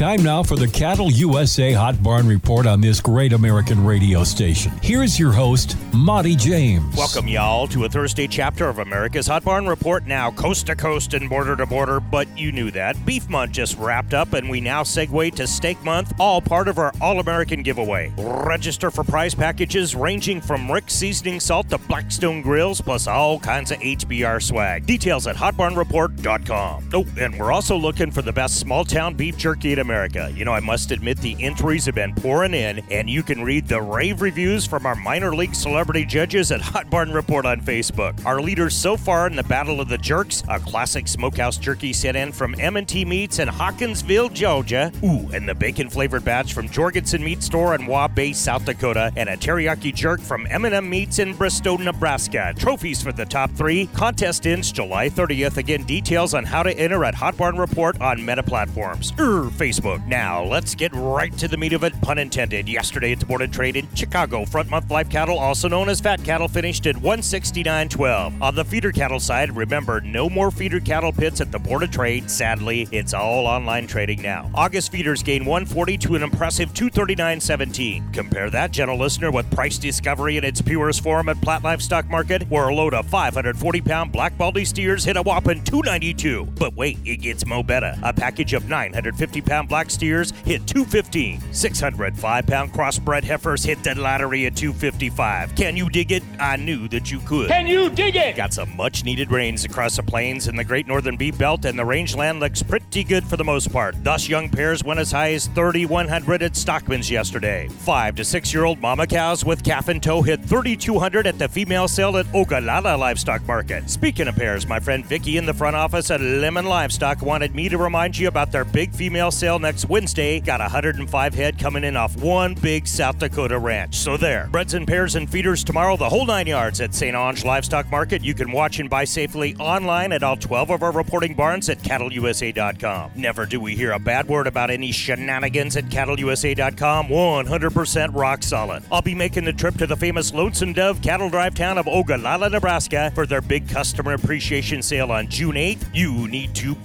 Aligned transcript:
Time 0.00 0.22
now 0.22 0.42
for 0.42 0.56
the 0.56 0.66
Cattle 0.66 1.12
USA 1.12 1.74
Hot 1.74 2.02
Barn 2.02 2.26
Report 2.26 2.66
on 2.66 2.80
this 2.80 3.02
great 3.02 3.34
American 3.34 3.84
radio 3.84 4.24
station. 4.24 4.72
Here's 4.82 5.18
your 5.18 5.30
host, 5.30 5.76
Monte 5.92 6.36
James. 6.36 6.96
Welcome, 6.96 7.28
y'all, 7.28 7.66
to 7.66 7.84
a 7.84 7.88
Thursday 7.90 8.26
chapter 8.26 8.66
of 8.66 8.78
America's 8.78 9.26
Hot 9.26 9.44
Barn 9.44 9.66
Report, 9.66 10.06
now 10.06 10.30
coast 10.30 10.68
to 10.68 10.74
coast 10.74 11.12
and 11.12 11.28
border 11.28 11.54
to 11.54 11.66
border, 11.66 12.00
but 12.00 12.26
you 12.38 12.50
knew 12.50 12.70
that. 12.70 12.96
Beef 13.04 13.28
Month 13.28 13.52
just 13.52 13.76
wrapped 13.76 14.14
up, 14.14 14.32
and 14.32 14.48
we 14.48 14.58
now 14.58 14.82
segue 14.84 15.34
to 15.34 15.46
Steak 15.46 15.84
Month, 15.84 16.14
all 16.18 16.40
part 16.40 16.68
of 16.68 16.78
our 16.78 16.94
All 17.02 17.20
American 17.20 17.62
giveaway. 17.62 18.10
Register 18.16 18.90
for 18.90 19.04
prize 19.04 19.34
packages 19.34 19.94
ranging 19.94 20.40
from 20.40 20.72
Rick 20.72 20.88
Seasoning 20.88 21.40
Salt 21.40 21.68
to 21.68 21.76
Blackstone 21.76 22.40
Grills, 22.40 22.80
plus 22.80 23.06
all 23.06 23.38
kinds 23.38 23.70
of 23.70 23.78
HBR 23.80 24.42
swag. 24.42 24.86
Details 24.86 25.26
at 25.26 25.36
hotbarnreport.com. 25.36 26.88
Oh, 26.94 27.04
and 27.18 27.38
we're 27.38 27.52
also 27.52 27.76
looking 27.76 28.10
for 28.10 28.22
the 28.22 28.32
best 28.32 28.58
small 28.58 28.86
town 28.86 29.12
beef 29.12 29.36
jerky 29.36 29.72
in 29.72 29.78
America. 29.78 29.89
You 29.90 30.44
know, 30.44 30.52
I 30.52 30.60
must 30.60 30.92
admit 30.92 31.18
the 31.18 31.36
entries 31.42 31.86
have 31.86 31.96
been 31.96 32.14
pouring 32.14 32.54
in, 32.54 32.78
and 32.90 33.10
you 33.10 33.22
can 33.24 33.42
read 33.42 33.66
the 33.66 33.82
rave 33.82 34.22
reviews 34.22 34.64
from 34.64 34.86
our 34.86 34.94
minor 34.94 35.34
league 35.34 35.54
celebrity 35.54 36.04
judges 36.04 36.52
at 36.52 36.60
Hot 36.60 36.88
Barn 36.88 37.12
Report 37.12 37.44
on 37.44 37.60
Facebook. 37.60 38.24
Our 38.24 38.40
leaders 38.40 38.76
so 38.76 38.96
far 38.96 39.26
in 39.26 39.34
the 39.34 39.42
Battle 39.42 39.80
of 39.80 39.88
the 39.88 39.98
Jerks, 39.98 40.44
a 40.48 40.60
classic 40.60 41.08
smokehouse 41.08 41.58
jerky 41.58 41.92
sent 41.92 42.16
in 42.16 42.30
from 42.30 42.54
M&T 42.58 43.04
Meats 43.04 43.40
in 43.40 43.48
Hawkinsville, 43.48 44.28
Georgia. 44.28 44.92
Ooh, 45.02 45.28
and 45.34 45.48
the 45.48 45.54
bacon 45.54 45.90
flavored 45.90 46.24
batch 46.24 46.54
from 46.54 46.68
Jorgensen 46.68 47.24
Meat 47.24 47.42
Store 47.42 47.74
in 47.74 47.86
Wabash, 47.86 48.36
South 48.36 48.64
Dakota, 48.64 49.12
and 49.16 49.28
a 49.28 49.36
teriyaki 49.36 49.92
jerk 49.92 50.20
from 50.20 50.46
M&M 50.50 50.88
Meats 50.88 51.18
in 51.18 51.34
Bristow, 51.34 51.76
Nebraska. 51.76 52.54
Trophies 52.56 53.02
for 53.02 53.10
the 53.10 53.26
top 53.26 53.50
three. 53.52 53.86
Contest 53.88 54.46
ends 54.46 54.70
July 54.70 55.08
30th. 55.08 55.56
Again, 55.56 55.82
details 55.82 56.32
on 56.32 56.44
how 56.44 56.62
to 56.62 56.72
enter 56.78 57.04
at 57.04 57.14
Hot 57.16 57.36
Barn 57.36 57.56
Report 57.56 58.00
on 58.00 58.24
Meta 58.24 58.42
platforms. 58.44 59.12
Er, 59.18 59.50
Facebook. 59.50 59.79
Now, 60.06 60.44
let's 60.44 60.74
get 60.74 60.92
right 60.94 61.36
to 61.38 61.48
the 61.48 61.56
meat 61.56 61.72
of 61.72 61.84
it, 61.84 61.98
pun 62.02 62.18
intended. 62.18 62.68
Yesterday 62.68 63.12
at 63.12 63.20
the 63.20 63.26
Board 63.26 63.42
of 63.42 63.50
Trade 63.50 63.76
in 63.76 63.92
Chicago, 63.94 64.44
front 64.44 64.68
month 64.68 64.90
live 64.90 65.08
cattle, 65.08 65.38
also 65.38 65.68
known 65.68 65.88
as 65.88 66.00
fat 66.00 66.22
cattle, 66.22 66.48
finished 66.48 66.86
at 66.86 66.96
169.12. 66.96 68.42
On 68.42 68.54
the 68.54 68.64
feeder 68.64 68.92
cattle 68.92 69.20
side, 69.20 69.56
remember, 69.56 70.00
no 70.02 70.28
more 70.28 70.50
feeder 70.50 70.80
cattle 70.80 71.12
pits 71.12 71.40
at 71.40 71.50
the 71.50 71.58
Board 71.58 71.82
of 71.82 71.90
Trade. 71.90 72.30
Sadly, 72.30 72.88
it's 72.92 73.14
all 73.14 73.46
online 73.46 73.86
trading 73.86 74.20
now. 74.20 74.50
August 74.54 74.92
feeders 74.92 75.22
gain 75.22 75.44
140 75.44 75.96
to 75.98 76.14
an 76.14 76.22
impressive 76.22 76.72
239.17. 76.74 78.12
Compare 78.12 78.50
that, 78.50 78.72
gentle 78.72 78.98
listener, 78.98 79.30
with 79.30 79.50
price 79.50 79.78
discovery 79.78 80.36
in 80.36 80.44
its 80.44 80.60
purest 80.60 81.02
form 81.02 81.28
at 81.28 81.40
Platt 81.40 81.64
Livestock 81.64 82.08
Market, 82.10 82.42
where 82.50 82.68
a 82.68 82.74
load 82.74 82.92
of 82.92 83.06
540 83.06 83.80
pound 83.80 84.12
black 84.12 84.36
baldy 84.36 84.64
steers 84.64 85.04
hit 85.04 85.16
a 85.16 85.22
whopping 85.22 85.64
292. 85.64 86.44
But 86.56 86.74
wait, 86.74 86.98
it 87.04 87.18
gets 87.18 87.46
mo 87.46 87.62
better. 87.62 87.96
A 88.02 88.12
package 88.12 88.52
of 88.52 88.68
950 88.68 89.40
pound 89.40 89.69
black 89.70 89.88
steers 89.90 90.32
hit 90.44 90.66
215. 90.66 91.40
605 91.52 92.46
pound 92.46 92.72
crossbred 92.74 93.24
heifers 93.24 93.64
hit 93.64 93.82
the 93.82 93.94
lottery 93.94 94.44
at 94.44 94.56
255. 94.56 95.54
Can 95.54 95.76
you 95.76 95.88
dig 95.88 96.12
it? 96.12 96.22
I 96.38 96.56
knew 96.56 96.88
that 96.88 97.10
you 97.10 97.20
could. 97.20 97.48
Can 97.48 97.66
you 97.66 97.88
dig 97.88 98.16
it? 98.16 98.36
Got 98.36 98.52
some 98.52 98.76
much 98.76 99.04
needed 99.04 99.30
rains 99.30 99.64
across 99.64 99.96
the 99.96 100.02
plains 100.02 100.48
in 100.48 100.56
the 100.56 100.64
Great 100.64 100.86
Northern 100.86 101.16
Beef 101.16 101.38
Belt, 101.38 101.64
and 101.64 101.78
the 101.78 101.84
rangeland 101.84 102.40
looks 102.40 102.62
pretty 102.62 103.04
good 103.04 103.24
for 103.24 103.36
the 103.36 103.44
most 103.44 103.72
part. 103.72 103.94
Thus, 104.02 104.28
young 104.28 104.48
pairs 104.48 104.82
went 104.82 104.98
as 104.98 105.12
high 105.12 105.32
as 105.32 105.46
3,100 105.46 106.42
at 106.42 106.56
Stockman's 106.56 107.10
yesterday. 107.10 107.68
Five 107.68 108.16
to 108.16 108.24
six 108.24 108.52
year 108.52 108.64
old 108.64 108.80
mama 108.80 109.06
cows 109.06 109.44
with 109.44 109.62
calf 109.62 109.88
and 109.88 110.02
toe 110.02 110.22
hit 110.22 110.44
3,200 110.44 111.28
at 111.28 111.38
the 111.38 111.48
female 111.48 111.86
sale 111.86 112.16
at 112.16 112.26
Ogallala 112.34 112.96
Livestock 112.96 113.46
Market. 113.46 113.88
Speaking 113.88 114.26
of 114.26 114.34
pairs, 114.34 114.66
my 114.66 114.80
friend 114.80 115.06
Vicky 115.06 115.36
in 115.36 115.46
the 115.46 115.54
front 115.54 115.76
office 115.76 116.10
at 116.10 116.20
Lemmon 116.20 116.64
Livestock 116.64 117.22
wanted 117.22 117.54
me 117.54 117.68
to 117.68 117.78
remind 117.78 118.18
you 118.18 118.26
about 118.26 118.50
their 118.50 118.64
big 118.64 118.92
female 118.92 119.30
sale 119.30 119.59
next 119.60 119.88
Wednesday. 119.88 120.40
Got 120.40 120.60
105 120.60 121.34
head 121.34 121.58
coming 121.58 121.84
in 121.84 121.96
off 121.96 122.16
one 122.16 122.54
big 122.54 122.86
South 122.86 123.18
Dakota 123.18 123.58
ranch. 123.58 123.96
So 123.96 124.16
there. 124.16 124.48
Breds 124.50 124.74
and 124.74 124.86
pairs 124.86 125.14
and 125.14 125.30
feeders 125.30 125.62
tomorrow, 125.62 125.96
the 125.96 126.08
whole 126.08 126.26
nine 126.26 126.46
yards 126.46 126.80
at 126.80 126.94
St. 126.94 127.14
Onge 127.14 127.44
Livestock 127.44 127.90
Market. 127.90 128.24
You 128.24 128.34
can 128.34 128.50
watch 128.52 128.80
and 128.80 128.90
buy 128.90 129.04
safely 129.04 129.54
online 129.56 130.12
at 130.12 130.22
all 130.22 130.36
12 130.36 130.70
of 130.70 130.82
our 130.82 130.92
reporting 130.92 131.34
barns 131.34 131.68
at 131.68 131.78
cattleusa.com. 131.78 133.12
Never 133.14 133.46
do 133.46 133.60
we 133.60 133.76
hear 133.76 133.92
a 133.92 133.98
bad 133.98 134.28
word 134.28 134.46
about 134.46 134.70
any 134.70 134.92
shenanigans 134.92 135.76
at 135.76 135.84
cattleusa.com. 135.84 137.08
100% 137.08 138.14
rock 138.14 138.42
solid. 138.42 138.82
I'll 138.90 139.02
be 139.02 139.14
making 139.14 139.44
the 139.44 139.52
trip 139.52 139.76
to 139.76 139.86
the 139.86 139.96
famous 139.96 140.32
Lonesome 140.32 140.72
Dove 140.72 141.02
cattle 141.02 141.30
drive 141.30 141.54
town 141.54 141.78
of 141.78 141.86
Ogallala, 141.86 142.50
Nebraska 142.50 143.12
for 143.14 143.26
their 143.26 143.40
big 143.40 143.68
customer 143.68 144.14
appreciation 144.14 144.82
sale 144.82 145.12
on 145.12 145.28
June 145.28 145.54
8th. 145.54 145.86
You 145.94 146.28
need 146.28 146.54
to 146.56 146.76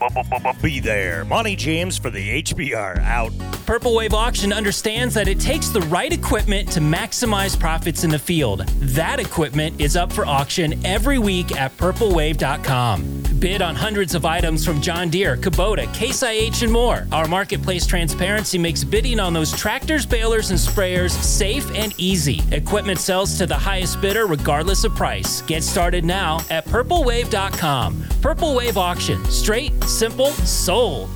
be 0.62 0.80
there. 0.80 1.26
Monte 1.26 1.56
James 1.56 1.98
for 1.98 2.10
the 2.10 2.44
HBR 2.56 3.00
out. 3.00 3.32
Purple 3.66 3.96
Wave 3.96 4.14
Auction 4.14 4.54
understands 4.54 5.16
that 5.16 5.28
it 5.28 5.40
takes 5.40 5.70
the 5.70 5.82
right 5.82 6.12
equipment 6.12 6.72
to 6.72 6.80
maximize 6.80 7.60
profits 7.60 8.04
in 8.04 8.12
the 8.12 8.20
field. 8.20 8.66
That 8.80 9.20
equipment 9.20 9.82
is 9.82 9.96
up 9.96 10.14
for 10.14 10.26
auction 10.26 10.86
every 10.86 11.18
week 11.18 11.56
at 11.60 11.76
purplewave.com. 11.78 13.24
Bid 13.40 13.62
on 13.62 13.76
hundreds 13.76 14.16
of 14.16 14.24
items 14.24 14.66
from 14.66 14.82
John 14.82 15.10
Deere, 15.10 15.36
Kubota, 15.36 15.92
Case 15.94 16.24
IH, 16.24 16.64
and 16.64 16.72
more. 16.72 17.08
Our 17.12 17.28
marketplace 17.28 17.86
transparency 17.86 18.58
makes 18.58 18.84
bidding 18.84 19.20
on 19.20 19.34
those 19.34 19.52
tractors, 19.52 20.06
balers, 20.06 20.52
and 20.52 20.60
sprayers 20.60 21.12
safe 21.12 21.70
and 21.76 21.94
easy. 21.98 22.42
Equipment 22.52 23.00
sells 23.00 23.38
to 23.40 23.46
the 23.46 23.56
highest 23.56 24.00
bidder 24.00 24.26
regardless 24.26 24.84
of 24.84 24.96
price. 24.96 25.42
Get 25.42 25.64
started 25.64 26.06
now 26.06 26.38
at 26.50 26.66
purplewave.com. 26.66 28.06
Purple 28.22 28.56
Wave 28.56 28.78
Auction. 28.78 29.24
Straight, 29.26 29.84
simple, 29.84 30.32
sold. 30.32 31.10